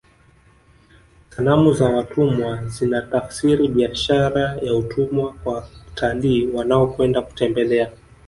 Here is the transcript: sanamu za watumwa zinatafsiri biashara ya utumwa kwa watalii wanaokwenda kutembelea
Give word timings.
sanamu 1.29 1.73
za 1.73 1.89
watumwa 1.89 2.65
zinatafsiri 2.67 3.67
biashara 3.67 4.41
ya 4.57 4.75
utumwa 4.75 5.33
kwa 5.33 5.53
watalii 5.53 6.47
wanaokwenda 6.47 7.21
kutembelea 7.21 7.91